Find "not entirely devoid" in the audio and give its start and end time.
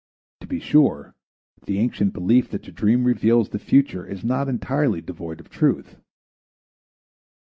4.23-5.39